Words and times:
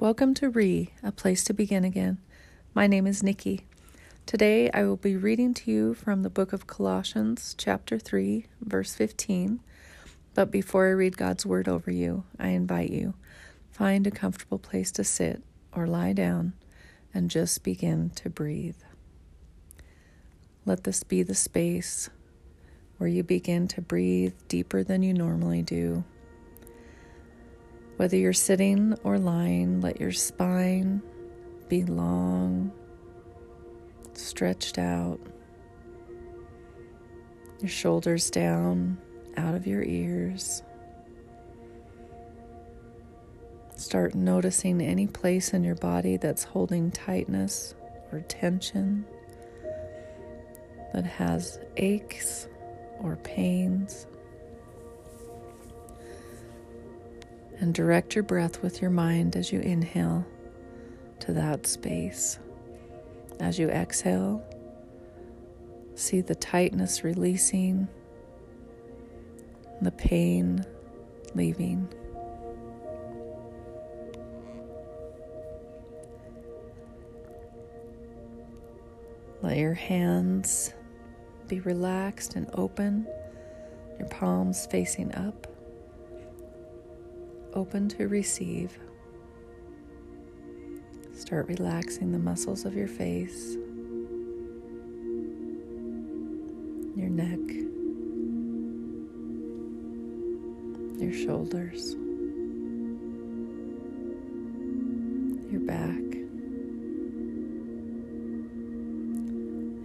Welcome 0.00 0.32
to 0.34 0.48
Re, 0.48 0.88
a 1.02 1.12
place 1.12 1.44
to 1.44 1.52
begin 1.52 1.84
again. 1.84 2.16
My 2.72 2.86
name 2.86 3.06
is 3.06 3.22
Nikki. 3.22 3.66
Today 4.24 4.70
I 4.70 4.84
will 4.84 4.96
be 4.96 5.18
reading 5.18 5.52
to 5.52 5.70
you 5.70 5.92
from 5.92 6.22
the 6.22 6.30
book 6.30 6.54
of 6.54 6.66
Colossians, 6.66 7.54
chapter 7.58 7.98
3, 7.98 8.46
verse 8.62 8.94
15. 8.94 9.60
But 10.32 10.50
before 10.50 10.86
I 10.86 10.92
read 10.92 11.18
God's 11.18 11.44
word 11.44 11.68
over 11.68 11.90
you, 11.90 12.24
I 12.38 12.48
invite 12.48 12.88
you 12.88 13.12
find 13.70 14.06
a 14.06 14.10
comfortable 14.10 14.58
place 14.58 14.90
to 14.92 15.04
sit 15.04 15.42
or 15.74 15.86
lie 15.86 16.14
down 16.14 16.54
and 17.12 17.30
just 17.30 17.62
begin 17.62 18.08
to 18.14 18.30
breathe. 18.30 18.80
Let 20.64 20.84
this 20.84 21.02
be 21.02 21.22
the 21.22 21.34
space 21.34 22.08
where 22.96 23.10
you 23.10 23.22
begin 23.22 23.68
to 23.68 23.82
breathe 23.82 24.32
deeper 24.48 24.82
than 24.82 25.02
you 25.02 25.12
normally 25.12 25.60
do 25.60 26.04
whether 27.96 28.16
you're 28.16 28.32
sitting 28.32 28.94
or 29.04 29.18
lying, 29.18 29.80
let 29.80 30.00
your 30.00 30.12
spine 30.12 31.02
be 31.68 31.84
long, 31.84 32.72
stretched 34.14 34.78
out, 34.78 35.20
your 37.60 37.68
shoulders 37.68 38.30
down 38.30 38.98
out 39.36 39.54
of 39.54 39.66
your 39.66 39.82
ears. 39.82 40.62
Start 43.76 44.14
noticing 44.14 44.80
any 44.80 45.06
place 45.06 45.52
in 45.54 45.64
your 45.64 45.74
body 45.74 46.16
that's 46.16 46.44
holding 46.44 46.90
tightness 46.90 47.74
or 48.12 48.20
tension, 48.20 49.04
that 50.92 51.04
has 51.04 51.58
aches 51.76 52.48
or 53.00 53.16
pains. 53.16 54.06
And 57.58 57.74
direct 57.74 58.14
your 58.14 58.24
breath 58.24 58.62
with 58.62 58.80
your 58.80 58.90
mind 58.90 59.36
as 59.36 59.52
you 59.52 59.60
inhale 59.60 60.26
to 61.20 61.32
that 61.32 61.66
space. 61.66 62.38
As 63.40 63.58
you 63.58 63.68
exhale, 63.68 64.44
see 65.94 66.20
the 66.20 66.34
tightness 66.34 67.04
releasing, 67.04 67.88
the 69.80 69.92
pain 69.92 70.64
leaving. 71.34 71.88
Let 79.42 79.56
your 79.56 79.74
hands 79.74 80.72
be 81.48 81.60
relaxed 81.60 82.36
and 82.36 82.48
open, 82.54 83.06
your 83.98 84.08
palms 84.08 84.66
facing 84.66 85.12
up 85.14 85.51
open 87.54 87.88
to 87.88 88.08
receive. 88.08 88.78
Start 91.14 91.46
relaxing 91.48 92.12
the 92.12 92.18
muscles 92.18 92.64
of 92.64 92.74
your 92.74 92.88
face, 92.88 93.56
your 96.96 97.08
neck, 97.08 97.38
your 100.98 101.12
shoulders, 101.12 101.94
your 105.50 105.60
back, 105.60 106.00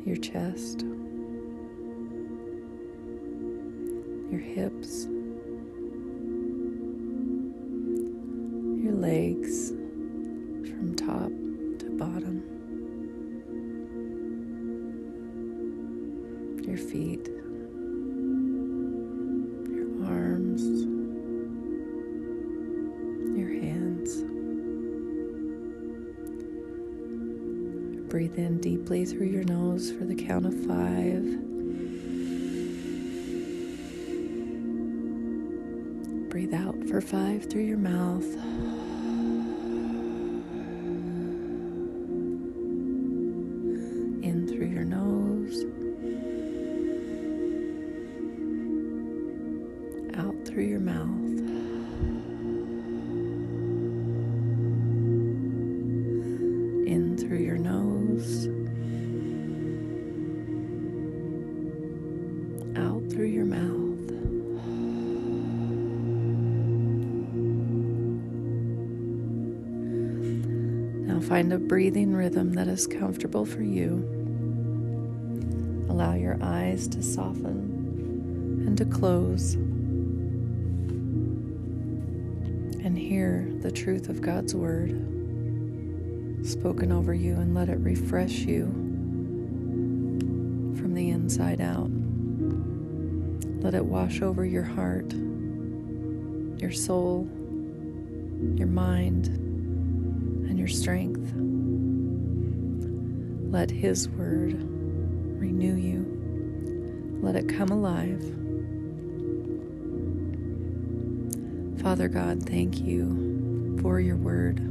your 0.06 0.18
chest, 0.18 0.84
your 4.32 4.40
hips. 4.42 5.08
Breathe 28.10 28.38
in 28.38 28.60
deeply 28.62 29.06
through 29.06 29.28
your 29.28 29.44
nose 29.44 29.92
for 29.92 30.06
the 30.06 30.16
count 30.16 30.46
of 30.46 30.54
five. 30.66 31.24
Breathe 36.30 36.54
out 36.54 36.88
for 36.88 37.02
five 37.02 37.50
through 37.50 37.64
your 37.64 37.78
mouth. 37.78 38.77
Through 63.18 63.26
your 63.26 63.46
mouth. 63.46 64.12
Now 71.08 71.20
find 71.20 71.52
a 71.52 71.58
breathing 71.58 72.14
rhythm 72.14 72.54
that 72.54 72.68
is 72.68 72.86
comfortable 72.86 73.44
for 73.44 73.64
you. 73.64 74.06
Allow 75.90 76.14
your 76.14 76.38
eyes 76.44 76.88
to 76.90 77.02
soften 77.02 78.64
and 78.68 78.78
to 78.78 78.86
close. 78.86 79.56
and 82.84 82.98
hear 82.98 83.52
the 83.62 83.72
truth 83.72 84.08
of 84.08 84.22
God's 84.22 84.54
word 84.56 84.92
spoken 86.46 86.92
over 86.92 87.14
you 87.16 87.34
and 87.34 87.56
let 87.56 87.68
it 87.68 87.80
refresh 87.80 88.32
you 88.42 88.68
from 90.78 90.94
the 90.94 91.10
inside 91.10 91.60
out. 91.60 91.97
Let 93.68 93.76
it 93.76 93.86
wash 93.86 94.22
over 94.22 94.46
your 94.46 94.64
heart, 94.64 95.12
your 95.12 96.72
soul, 96.72 97.28
your 98.56 98.70
mind, 98.70 99.28
and 99.28 100.58
your 100.58 100.70
strength. 100.70 101.34
Let 103.52 103.70
His 103.70 104.08
word 104.08 104.54
renew 104.54 105.76
you. 105.76 107.20
Let 107.22 107.36
it 107.36 107.50
come 107.50 107.68
alive 107.68 108.22
Father 111.82 112.08
God, 112.08 112.44
thank 112.48 112.80
you 112.80 113.78
for 113.82 114.00
your 114.00 114.16
word. 114.16 114.62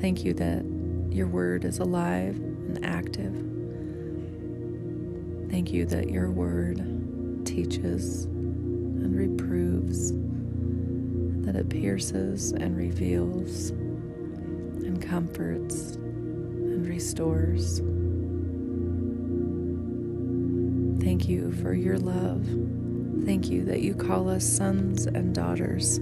Thank 0.00 0.24
you 0.24 0.34
that 0.34 0.64
your 1.12 1.26
word 1.26 1.64
is 1.64 1.80
alive 1.80 2.36
and 2.36 2.84
active. 2.84 3.34
Thank 5.50 5.72
you 5.72 5.84
that 5.86 6.10
your 6.10 6.30
word 6.30 6.99
teaches 7.50 8.24
and 8.26 9.16
reproves, 9.16 10.12
that 11.44 11.56
it 11.56 11.68
pierces 11.68 12.52
and 12.52 12.76
reveals 12.76 13.70
and 13.70 15.02
comforts 15.02 15.96
and 15.96 16.86
restores. 16.86 17.80
Thank 21.04 21.28
you 21.28 21.50
for 21.60 21.74
your 21.74 21.98
love. 21.98 22.46
Thank 23.24 23.50
you 23.50 23.64
that 23.64 23.80
you 23.80 23.94
call 23.94 24.28
us 24.28 24.44
sons 24.44 25.06
and 25.06 25.34
daughters. 25.34 25.98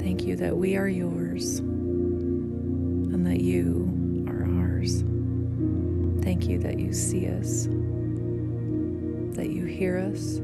Thank 0.00 0.22
you 0.22 0.36
that 0.36 0.56
we 0.56 0.76
are 0.76 0.88
yours 0.88 1.58
and 1.58 3.26
that 3.26 3.40
you 3.40 4.24
are 4.28 4.44
ours. 4.60 5.02
Thank 6.22 6.46
you 6.48 6.58
that 6.60 6.78
you 6.78 6.92
see 6.92 7.28
us, 7.28 7.66
that 9.32 9.50
you 9.50 9.64
hear 9.64 9.98
us, 9.98 10.38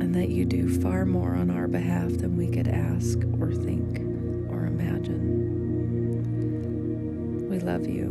and 0.00 0.14
that 0.14 0.28
you 0.28 0.44
do 0.44 0.68
far 0.80 1.04
more 1.04 1.34
on 1.34 1.50
our 1.50 1.68
behalf 1.68 2.10
than 2.18 2.36
we 2.36 2.48
could 2.48 2.68
ask 2.68 3.18
or 3.40 3.52
think 3.52 4.00
or 4.50 4.66
imagine. 4.66 5.48
We 7.48 7.58
love 7.58 7.86
you. 7.86 8.10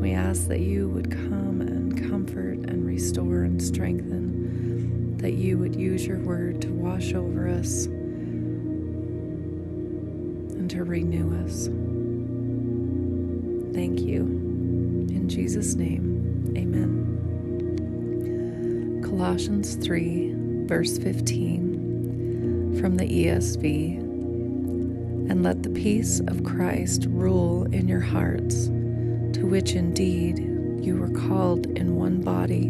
We 0.00 0.12
ask 0.12 0.48
that 0.48 0.60
you 0.60 0.88
would 0.88 1.10
come 1.10 1.60
and 1.60 2.10
comfort 2.10 2.58
and 2.58 2.84
restore 2.86 3.42
and 3.42 3.62
strengthen 3.62 4.22
that 5.18 5.34
you 5.34 5.56
would 5.56 5.76
use 5.76 6.04
your 6.04 6.18
word 6.18 6.60
to 6.62 6.72
wash 6.72 7.14
over 7.14 7.46
us 7.46 7.86
and 10.56 10.68
to 10.68 10.82
renew 10.82 11.32
us. 11.44 11.68
Thank 13.72 14.00
you. 14.00 14.22
In 14.22 15.28
Jesus' 15.28 15.74
name, 15.74 16.21
amen. 16.56 17.18
Colossians 19.02 19.74
3, 19.76 20.34
verse 20.66 20.98
15. 20.98 21.72
from 22.82 22.96
the 22.96 23.04
ESV. 23.04 23.98
And 25.30 25.42
let 25.42 25.62
the 25.62 25.70
peace 25.70 26.20
of 26.26 26.42
Christ 26.42 27.06
rule 27.08 27.64
in 27.66 27.86
your 27.86 28.00
hearts, 28.00 28.66
to 28.66 29.46
which 29.46 29.74
indeed 29.74 30.38
you 30.84 30.96
were 30.96 31.10
called 31.28 31.66
in 31.78 31.94
one 31.96 32.20
body, 32.22 32.66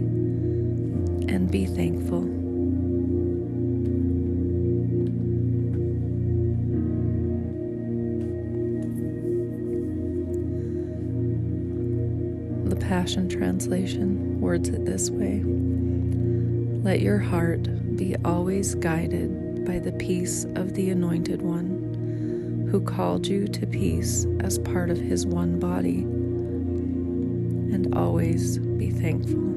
and 1.33 1.51
be 1.51 1.65
thankful. 1.65 2.42
Passion 12.93 13.27
Translation 13.27 14.39
words 14.39 14.69
it 14.69 14.85
this 14.85 15.09
way 15.11 15.43
Let 16.83 17.01
your 17.01 17.17
heart 17.17 17.97
be 17.97 18.17
always 18.23 18.75
guided 18.75 19.65
by 19.65 19.79
the 19.79 19.93
peace 19.93 20.45
of 20.57 20.75
the 20.75 20.91
Anointed 20.91 21.41
One, 21.41 22.69
who 22.71 22.83
called 22.83 23.27
you 23.27 23.49
to 23.49 23.67
peace 23.67 24.27
as 24.41 24.59
part 24.59 24.91
of 24.91 24.99
his 24.99 25.25
one 25.25 25.59
body, 25.59 26.01
and 27.73 27.95
always 27.95 28.59
be 28.59 28.91
thankful. 28.91 29.52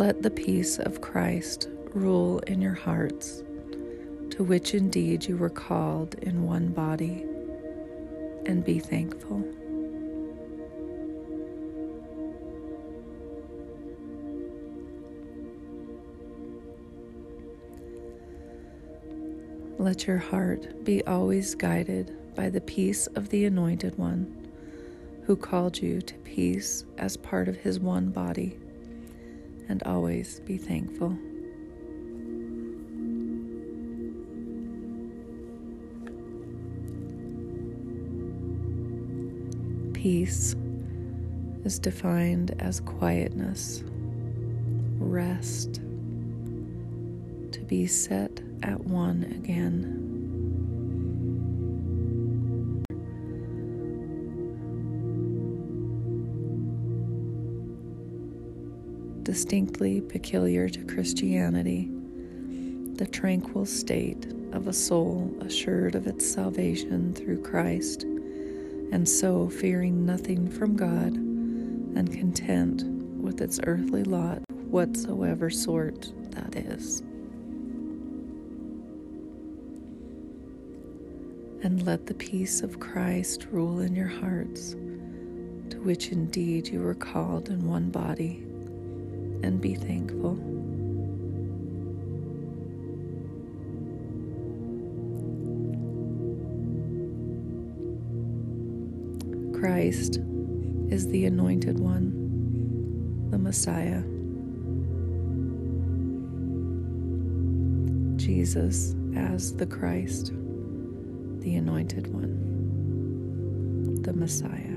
Let 0.00 0.22
the 0.22 0.30
peace 0.30 0.78
of 0.78 1.02
Christ 1.02 1.68
rule 1.92 2.38
in 2.46 2.62
your 2.62 2.72
hearts, 2.72 3.44
to 4.30 4.42
which 4.42 4.72
indeed 4.72 5.26
you 5.26 5.36
were 5.36 5.50
called 5.50 6.14
in 6.22 6.46
one 6.46 6.68
body, 6.68 7.26
and 8.46 8.64
be 8.64 8.78
thankful. 8.78 9.44
Let 19.78 20.06
your 20.06 20.16
heart 20.16 20.82
be 20.82 21.04
always 21.04 21.54
guided 21.54 22.34
by 22.34 22.48
the 22.48 22.62
peace 22.62 23.06
of 23.08 23.28
the 23.28 23.44
Anointed 23.44 23.98
One, 23.98 24.48
who 25.24 25.36
called 25.36 25.76
you 25.76 26.00
to 26.00 26.14
peace 26.20 26.86
as 26.96 27.18
part 27.18 27.48
of 27.48 27.56
his 27.56 27.78
one 27.78 28.08
body, 28.08 28.56
and 29.70 29.84
always 29.84 30.40
be 30.40 30.58
thankful. 30.58 31.16
Peace 39.94 40.56
is 41.64 41.78
defined 41.78 42.56
as 42.58 42.80
quietness, 42.80 43.84
rest, 44.98 45.74
to 47.52 47.60
be 47.68 47.86
set 47.86 48.42
at 48.64 48.80
one 48.86 49.22
again. 49.38 50.09
Distinctly 59.22 60.00
peculiar 60.00 60.68
to 60.68 60.84
Christianity, 60.84 61.90
the 62.94 63.06
tranquil 63.06 63.66
state 63.66 64.26
of 64.52 64.66
a 64.66 64.72
soul 64.72 65.32
assured 65.40 65.94
of 65.94 66.06
its 66.06 66.28
salvation 66.30 67.14
through 67.14 67.42
Christ 67.42 68.04
and 68.92 69.08
so 69.08 69.48
fearing 69.48 70.04
nothing 70.04 70.48
from 70.48 70.76
God, 70.76 71.14
and 71.14 72.12
content 72.12 72.84
with 73.22 73.40
its 73.40 73.60
earthly 73.64 74.04
lot, 74.04 74.42
whatsoever 74.48 75.50
sort 75.50 76.12
that 76.30 76.56
is. 76.56 77.00
And 81.62 81.84
let 81.84 82.06
the 82.06 82.14
peace 82.14 82.62
of 82.62 82.80
Christ 82.80 83.46
rule 83.50 83.80
in 83.80 83.94
your 83.94 84.08
hearts, 84.08 84.72
to 85.70 85.80
which 85.82 86.08
indeed 86.08 86.68
you 86.68 86.80
were 86.80 86.94
called 86.94 87.48
in 87.48 87.68
one 87.68 87.90
body, 87.90 88.44
and 89.42 89.60
be 89.60 89.74
thankful. 89.74 90.36
Christ 99.60 100.20
is 100.90 101.06
the 101.08 101.26
Anointed 101.26 101.78
One, 101.78 103.28
the 103.30 103.38
Messiah. 103.38 104.02
Jesus 108.16 108.94
as 109.16 109.54
the 109.56 109.66
Christ, 109.66 110.32
the 111.40 111.56
Anointed 111.56 112.12
One, 112.12 114.02
the 114.02 114.12
Messiah. 114.12 114.69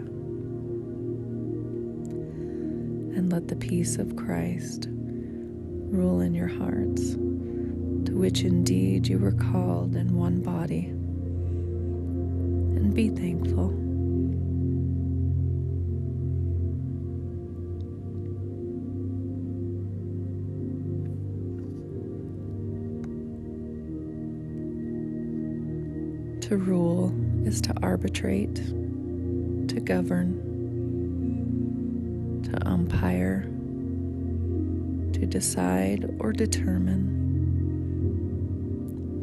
And 3.16 3.32
let 3.32 3.48
the 3.48 3.56
peace 3.56 3.98
of 3.98 4.16
Christ 4.16 4.88
rule 4.90 6.20
in 6.20 6.34
your 6.34 6.48
hearts, 6.48 7.12
to 7.14 8.12
which 8.18 8.42
indeed 8.42 9.08
you 9.08 9.20
were 9.20 9.32
called 9.32 9.96
in 9.96 10.16
one 10.16 10.42
body. 10.42 10.88
And 12.76 12.94
be 12.94 13.10
thankful. 13.10 13.70
To 26.50 26.58
rule 26.58 27.14
is 27.48 27.62
to 27.62 27.74
arbitrate, 27.82 28.56
to 28.56 29.80
govern, 29.80 30.43
to 32.54 32.68
umpire, 32.68 33.42
to 35.14 35.26
decide 35.26 36.06
or 36.20 36.32
determine, 36.32 37.02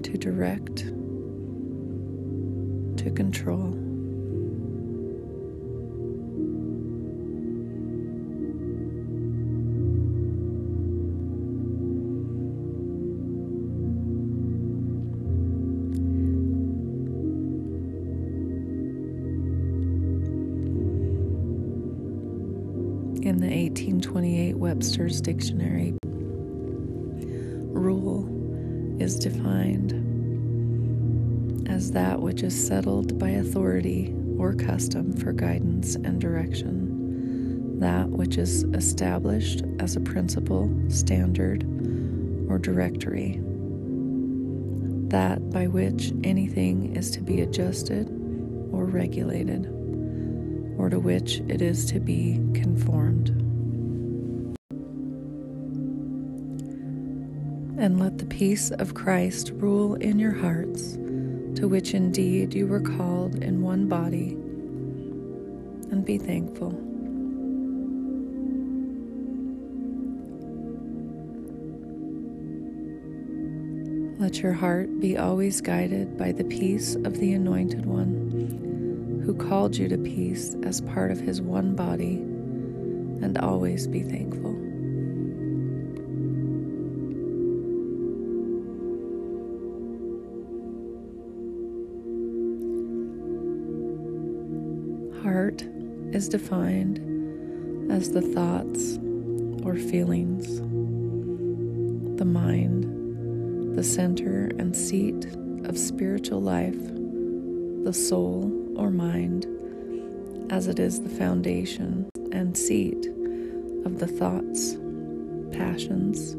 to 0.02 0.18
direct, 0.18 0.78
to 2.98 3.10
control. 3.12 3.89
Webster's 24.80 25.20
Dictionary. 25.20 25.92
Rule 27.68 28.26
is 28.98 29.18
defined 29.18 29.92
as 31.68 31.90
that 31.90 32.18
which 32.18 32.42
is 32.42 32.66
settled 32.66 33.18
by 33.18 33.28
authority 33.28 34.14
or 34.38 34.54
custom 34.54 35.12
for 35.12 35.34
guidance 35.34 35.96
and 35.96 36.18
direction, 36.18 37.78
that 37.78 38.08
which 38.08 38.38
is 38.38 38.62
established 38.72 39.64
as 39.80 39.96
a 39.96 40.00
principle, 40.00 40.74
standard, 40.88 41.62
or 42.48 42.58
directory, 42.58 43.38
that 45.08 45.50
by 45.50 45.66
which 45.66 46.14
anything 46.24 46.96
is 46.96 47.10
to 47.10 47.20
be 47.20 47.42
adjusted 47.42 48.08
or 48.72 48.86
regulated 48.86 49.66
or 50.78 50.88
to 50.88 50.98
which 50.98 51.40
it 51.48 51.60
is 51.60 51.84
to 51.84 52.00
be 52.00 52.40
conformed. 52.54 53.49
And 57.80 57.98
let 57.98 58.18
the 58.18 58.26
peace 58.26 58.70
of 58.72 58.92
Christ 58.92 59.52
rule 59.54 59.94
in 59.94 60.18
your 60.18 60.34
hearts, 60.34 60.98
to 61.58 61.66
which 61.66 61.94
indeed 61.94 62.52
you 62.52 62.66
were 62.66 62.82
called 62.82 63.42
in 63.42 63.62
one 63.62 63.88
body, 63.88 64.32
and 65.90 66.04
be 66.04 66.18
thankful. 66.18 66.72
Let 74.20 74.42
your 74.42 74.52
heart 74.52 75.00
be 75.00 75.16
always 75.16 75.62
guided 75.62 76.18
by 76.18 76.32
the 76.32 76.44
peace 76.44 76.96
of 76.96 77.14
the 77.18 77.32
Anointed 77.32 77.86
One 77.86 79.22
who 79.24 79.34
called 79.34 79.74
you 79.76 79.88
to 79.88 79.96
peace 79.96 80.54
as 80.64 80.82
part 80.82 81.10
of 81.10 81.20
his 81.20 81.40
one 81.40 81.74
body, 81.74 82.16
and 83.22 83.38
always 83.38 83.86
be 83.86 84.02
thankful. 84.02 84.69
Is 96.20 96.28
defined 96.28 96.98
as 97.90 98.10
the 98.10 98.20
thoughts 98.20 98.98
or 99.64 99.74
feelings, 99.74 100.58
the 102.18 102.26
mind, 102.26 103.74
the 103.74 103.82
center 103.82 104.50
and 104.58 104.76
seat 104.76 105.24
of 105.64 105.78
spiritual 105.78 106.42
life, 106.42 106.76
the 107.84 107.92
soul 107.94 108.52
or 108.76 108.90
mind, 108.90 109.46
as 110.52 110.66
it 110.66 110.78
is 110.78 111.00
the 111.00 111.08
foundation 111.08 112.06
and 112.32 112.54
seat 112.54 113.06
of 113.86 113.98
the 113.98 114.06
thoughts, 114.06 114.76
passions, 115.56 116.34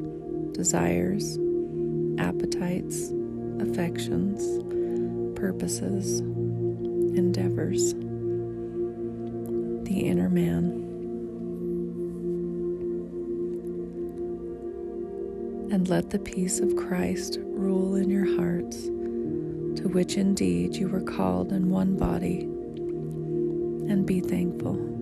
desires, 0.55 1.39
appetites, 2.19 3.11
affections, 3.59 4.63
purposes, 5.39 6.19
endeavors, 6.19 7.95
the 9.91 10.07
inner 10.07 10.29
man. 10.29 10.87
And 15.71 15.89
let 15.89 16.09
the 16.11 16.19
peace 16.19 16.59
of 16.59 16.75
Christ 16.77 17.39
rule 17.41 17.95
in 17.95 18.09
your 18.09 18.37
hearts, 18.37 18.83
to 18.85 19.89
which 19.89 20.15
indeed 20.15 20.75
you 20.75 20.87
were 20.87 21.01
called 21.01 21.51
in 21.51 21.69
one 21.69 21.97
body, 21.97 22.41
and 23.91 24.05
be 24.05 24.21
thankful. 24.21 25.00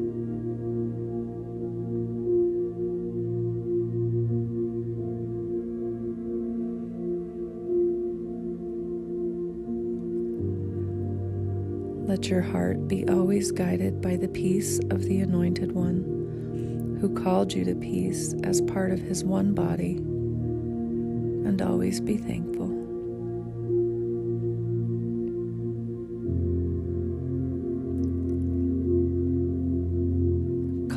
Let 12.19 12.29
your 12.29 12.41
heart 12.41 12.89
be 12.89 13.07
always 13.07 13.49
guided 13.49 14.01
by 14.01 14.17
the 14.17 14.27
peace 14.27 14.79
of 14.89 15.03
the 15.03 15.21
Anointed 15.21 15.71
One, 15.71 16.97
who 16.99 17.15
called 17.15 17.53
you 17.53 17.63
to 17.63 17.75
peace 17.75 18.35
as 18.43 18.59
part 18.59 18.91
of 18.91 18.99
his 18.99 19.23
one 19.23 19.53
body, 19.53 19.93
and 19.93 21.61
always 21.61 22.01
be 22.01 22.17
thankful. 22.17 22.67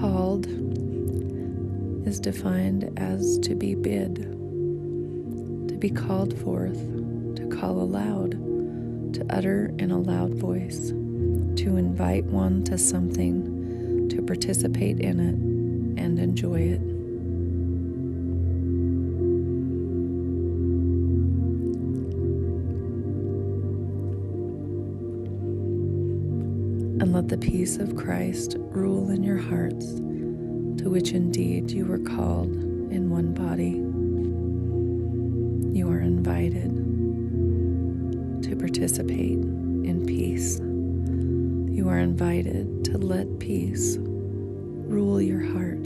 Called 0.00 0.48
is 2.04 2.18
defined 2.18 2.92
as 2.98 3.38
to 3.44 3.54
be 3.54 3.76
bid, 3.76 4.16
to 5.68 5.76
be 5.78 5.90
called 5.90 6.36
forth, 6.40 6.80
to 7.36 7.46
call 7.46 7.80
aloud, 7.80 8.32
to 9.14 9.24
utter 9.30 9.72
in 9.78 9.92
a 9.92 10.00
loud 10.00 10.34
voice 10.34 10.92
to 11.56 11.76
invite 11.76 12.25
one 12.25 12.64
to 12.64 12.78
something, 12.78 14.09
to 14.09 14.23
participate 14.23 15.00
in 15.00 15.21
it, 15.21 15.35
and 16.02 16.18
enjoy 16.18 16.61
it. 16.61 16.80
And 27.00 27.12
let 27.12 27.28
the 27.28 27.38
peace 27.38 27.76
of 27.78 27.97
Christ 27.97 28.56
rule 28.59 29.11
in 29.11 29.23
your 29.23 29.38
hearts, 29.38 29.94
to 30.82 30.88
which 30.88 31.12
indeed 31.12 31.71
you 31.71 31.85
were 31.85 31.99
called 31.99 32.54
in 32.92 33.11
one 33.11 33.35
body. 33.35 33.80
You 35.78 35.90
are 35.90 36.00
invited 36.00 36.71
to 38.44 38.56
participate 38.56 39.38
in 39.38 40.04
peace. 40.06 40.61
You 41.82 41.88
are 41.88 41.98
invited 41.98 42.84
to 42.84 42.96
let 42.96 43.40
peace 43.40 43.96
rule 43.98 45.20
your 45.20 45.40
heart. 45.40 45.84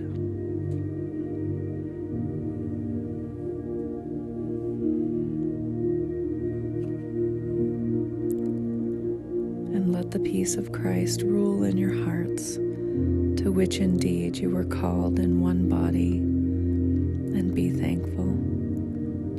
And 9.73 9.91
let 9.91 10.11
the 10.11 10.19
peace 10.19 10.57
of 10.57 10.71
Christ 10.71 11.23
rule 11.23 11.65
in 11.65 11.79
your 11.79 12.05
hearts, 12.05 12.57
to 12.57 13.51
which 13.51 13.79
indeed 13.79 14.37
you 14.37 14.51
were 14.51 14.67
called 14.67 15.19
in 15.19 15.41
one 15.41 15.67
body, 15.67 16.19
and 16.19 17.55
be 17.55 17.71
thankful. 17.71 18.37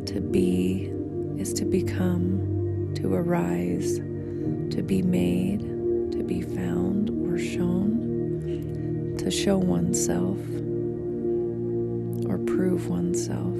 To 0.07 0.21
be 0.21 0.91
is 1.39 1.53
to 1.53 1.65
become, 1.65 2.95
to 2.95 3.13
arise, 3.13 3.97
to 3.97 4.81
be 4.81 5.03
made 5.03 5.76
be 6.27 6.41
found 6.41 7.09
or 7.09 7.39
shown, 7.39 9.15
to 9.17 9.31
show 9.31 9.57
oneself 9.57 10.37
or 12.29 12.37
prove 12.45 12.89
oneself. 12.89 13.55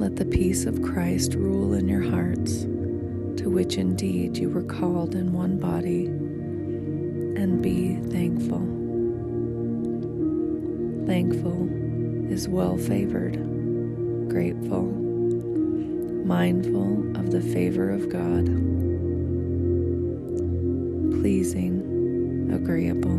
Let 0.00 0.16
the 0.16 0.24
peace 0.24 0.66
of 0.66 0.82
Christ 0.82 1.34
rule 1.34 1.74
in 1.74 1.86
your 1.88 2.02
hearts, 2.02 2.62
to 2.62 3.48
which 3.48 3.76
indeed 3.76 4.36
you 4.36 4.50
were 4.50 4.64
called 4.64 5.14
in 5.14 5.32
one 5.32 5.58
body, 5.58 6.06
and 6.06 7.62
be 7.62 7.94
thankful. 8.10 8.58
Thankful 11.06 11.68
is 12.32 12.48
well 12.48 12.76
favored, 12.76 13.36
grateful 14.28 15.03
mindful 16.24 17.16
of 17.18 17.30
the 17.30 17.40
favor 17.40 17.90
of 17.90 18.08
God, 18.08 18.46
pleasing, 21.20 22.50
agreeable. 22.52 23.10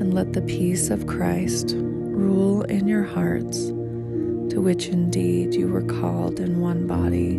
And 0.00 0.14
let 0.14 0.32
the 0.32 0.42
peace 0.42 0.90
of 0.90 1.06
Christ 1.06 1.74
rule 1.76 2.62
in 2.62 2.86
your 2.86 3.02
hearts, 3.02 3.66
to 3.66 4.60
which 4.60 4.88
indeed 4.88 5.54
you 5.54 5.66
were 5.68 5.82
called 5.82 6.38
in 6.38 6.60
one 6.60 6.86
body, 6.86 7.36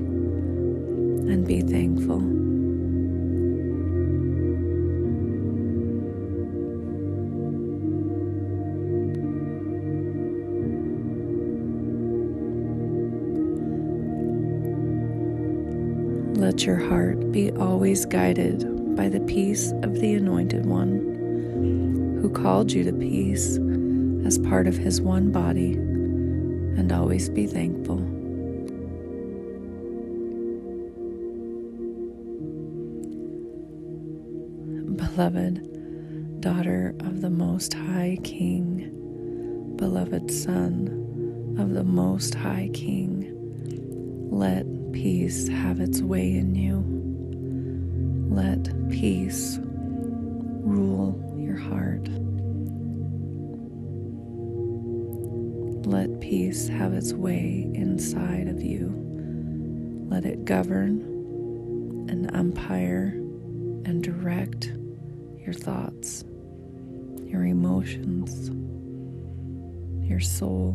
and 1.32 1.48
be 1.48 1.62
thankful. 1.62 2.45
Let 16.36 16.66
your 16.66 16.76
heart 16.76 17.32
be 17.32 17.50
always 17.54 18.06
guided 18.06 18.96
by 18.98 19.08
the 19.08 19.22
peace 19.22 19.72
of 19.84 20.02
the 20.02 20.16
Anointed 20.16 20.66
One, 20.66 22.20
who 22.22 22.30
called 22.30 22.74
you 22.74 22.84
to 22.84 22.92
peace 22.92 23.58
as 24.26 24.38
part 24.40 24.68
of 24.68 24.76
his 24.76 25.00
one 25.00 25.32
body, 25.32 25.72
and 25.76 26.92
always 26.92 27.30
be 27.30 27.48
thankful. 27.48 28.00
Beloved 34.98 36.42
daughter 36.42 36.94
of 37.00 37.22
the 37.22 37.30
Most 37.30 37.74
High 37.74 38.18
King, 38.26 39.74
beloved 39.78 40.30
Son 40.30 41.56
of 41.58 41.70
the 41.74 41.86
Most 41.86 42.36
High 42.36 42.70
King, 42.74 43.32
let 44.32 44.66
peace 44.96 45.50
have 45.50 45.82
its 45.82 46.02
way 46.02 46.38
in 46.38 46.56
you. 46.56 46.78
Let 48.34 48.90
peace 48.90 49.60
rule 49.62 51.22
your 51.38 51.58
heart. 51.58 52.08
Let 55.86 56.22
peace 56.22 56.70
have 56.70 56.94
its 56.94 57.12
way 57.12 57.70
inside 57.74 58.48
of 58.48 58.64
you. 58.64 58.94
Let 60.08 60.24
it 60.24 60.46
govern 60.46 61.02
and 62.10 62.34
umpire 62.34 63.12
and 63.84 64.02
direct 64.02 64.72
your 65.38 65.54
thoughts, 65.54 66.24
your 67.26 67.44
emotions, 67.44 68.50
your 70.10 70.22
soul, 70.22 70.74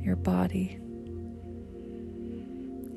your 0.00 0.16
body. 0.16 0.79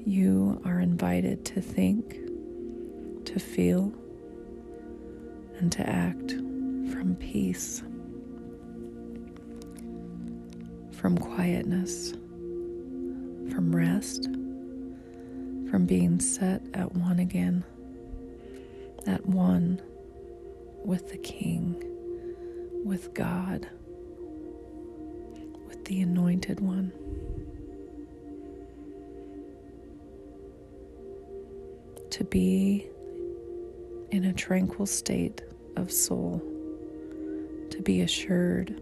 You 0.06 0.62
are 0.66 0.82
invited 0.82 1.46
to 1.46 1.62
think, 1.62 2.18
to 3.26 3.40
feel, 3.40 3.94
and 5.60 5.72
to 5.72 5.90
act 5.90 6.32
from 6.32 7.16
peace, 7.18 7.82
from 10.92 11.18
quietness, 11.18 12.12
from 13.50 13.74
rest, 13.74 14.26
from 15.70 15.86
being 15.86 16.20
set 16.20 16.62
at 16.74 16.94
one 16.94 17.20
again, 17.20 17.64
at 19.08 19.26
one 19.26 19.82
with 20.84 21.12
the 21.12 21.18
King, 21.18 21.82
with 22.84 23.14
God, 23.14 23.70
with 25.66 25.86
the 25.86 26.02
Anointed 26.02 26.60
One. 26.60 26.92
To 32.24 32.30
be 32.30 32.88
in 34.12 34.24
a 34.24 34.32
tranquil 34.32 34.86
state 34.86 35.42
of 35.76 35.92
soul, 35.92 36.42
to 37.70 37.82
be 37.82 38.00
assured 38.00 38.82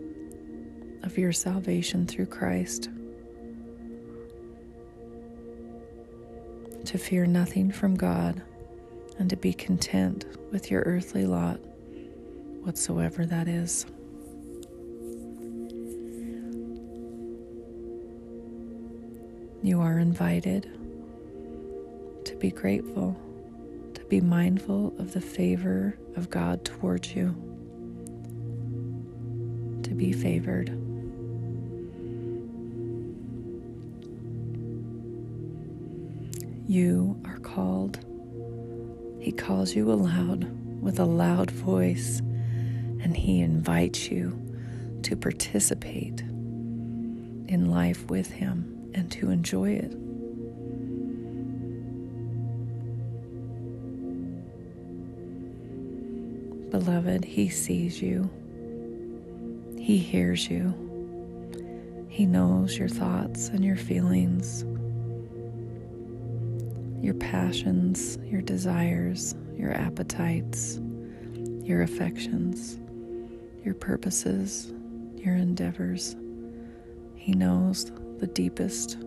of 1.02 1.18
your 1.18 1.32
salvation 1.32 2.06
through 2.06 2.28
Christ, 2.28 2.92
to 6.86 7.00
fear 7.00 7.26
nothing 7.26 7.72
from 7.72 7.96
God, 7.96 8.44
and 9.18 9.28
to 9.32 9.36
be 9.36 9.54
content 9.54 10.28
with 10.52 10.70
your 10.70 10.84
earthly 10.84 11.26
lot, 11.26 11.58
whatsoever 12.62 13.26
that 13.26 13.48
is. 13.48 13.88
You 19.64 19.82
are 19.82 19.98
invited 19.98 20.70
to 22.26 22.36
be 22.36 22.52
grateful 22.52 23.18
be 24.12 24.20
mindful 24.20 24.94
of 25.00 25.14
the 25.14 25.22
favor 25.22 25.98
of 26.18 26.30
God 26.30 26.66
towards 26.66 27.16
you, 27.16 27.34
to 29.84 29.96
be 29.96 30.12
favored. 30.12 30.68
You 36.68 37.18
are 37.24 37.40
called. 37.40 38.00
He 39.22 39.32
calls 39.32 39.76
you 39.76 39.90
aloud 39.90 40.44
with 40.82 41.00
a 41.00 41.06
loud 41.06 41.50
voice, 41.50 42.20
and 42.20 43.16
He 43.16 43.40
invites 43.40 44.12
you 44.12 44.38
to 45.04 45.16
participate 45.16 46.20
in 46.20 47.72
life 47.72 48.10
with 48.10 48.30
Him 48.30 48.92
and 48.94 49.10
to 49.14 49.30
enjoy 49.30 49.70
it. 49.70 50.11
Beloved, 57.02 57.26
He 57.26 57.50
sees 57.50 58.00
you, 58.00 58.30
He 59.76 59.98
hears 59.98 60.48
you, 60.48 60.72
He 62.10 62.28
knows 62.28 62.78
your 62.78 62.90
thoughts 62.90 63.48
and 63.48 63.66
your 63.66 63.76
feelings, 63.76 64.64
your 67.04 67.16
passions, 67.16 68.20
your 68.24 68.44
desires, 68.44 69.34
your 69.58 69.74
appetites, 69.74 70.80
your 71.64 71.82
affections, 71.82 72.78
your 73.64 73.74
purposes, 73.74 74.72
your 75.16 75.34
endeavors. 75.34 76.16
He 77.16 77.32
knows 77.32 77.92
the 78.20 78.28
deepest, 78.28 79.00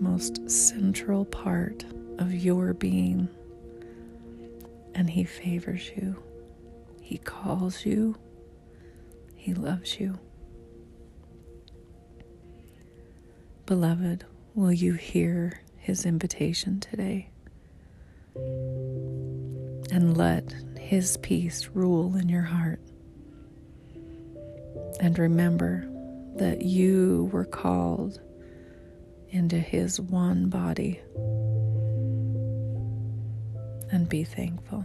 most 0.00 0.50
central 0.50 1.24
part 1.24 1.84
of 2.18 2.34
your 2.34 2.74
being, 2.74 3.28
and 4.96 5.08
He 5.08 5.22
favors 5.22 5.88
you. 5.94 6.16
He 7.06 7.18
calls 7.18 7.86
you, 7.86 8.16
He 9.36 9.54
loves 9.54 10.00
you. 10.00 10.18
Beloved, 13.64 14.24
will 14.56 14.72
you 14.72 14.94
hear 14.94 15.62
His 15.76 16.04
invitation 16.04 16.80
today? 16.80 17.30
And 18.34 20.16
let 20.16 20.52
His 20.80 21.16
peace 21.18 21.68
rule 21.72 22.16
in 22.16 22.28
your 22.28 22.42
heart. 22.42 22.80
And 24.98 25.16
remember 25.16 25.88
that 26.34 26.62
you 26.62 27.30
were 27.32 27.44
called 27.44 28.18
into 29.30 29.60
His 29.60 30.00
one 30.00 30.48
body. 30.48 31.00
And 33.92 34.08
be 34.08 34.24
thankful. 34.24 34.84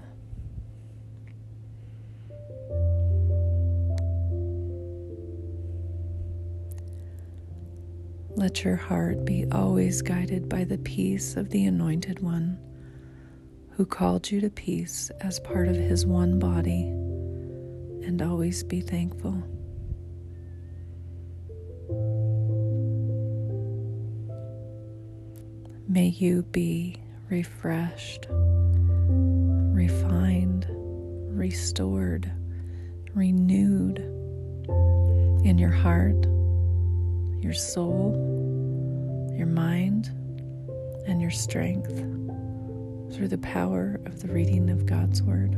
Let 8.42 8.64
your 8.64 8.76
heart 8.76 9.24
be 9.24 9.46
always 9.52 10.02
guided 10.02 10.50
by 10.50 10.64
the 10.64 10.80
peace 10.80 11.38
of 11.38 11.52
the 11.52 11.66
Anointed 11.66 12.22
One, 12.22 12.58
who 13.70 13.86
called 13.86 14.32
you 14.32 14.42
to 14.42 14.50
peace 14.50 15.12
as 15.22 15.40
part 15.40 15.68
of 15.68 15.76
his 15.76 16.08
one 16.08 16.40
body, 16.40 16.86
and 18.04 18.20
always 18.20 18.64
be 18.64 18.82
thankful. 18.82 19.44
May 25.88 26.08
you 26.08 26.42
be 26.42 26.96
refreshed, 27.30 28.26
refined, 28.32 30.66
restored, 30.72 32.32
renewed 33.14 34.00
in 35.46 35.60
your 35.60 35.70
heart 35.70 36.26
your 37.42 37.54
soul, 37.54 38.14
your 39.36 39.48
mind, 39.48 40.12
and 41.08 41.22
your 41.22 41.32
strength 41.32 41.98
through 43.16 43.28
the 43.28 43.40
power 43.40 44.00
of 44.06 44.22
the 44.22 44.28
reading 44.28 44.70
of 44.70 44.86
God's 44.86 45.24
Word. 45.24 45.58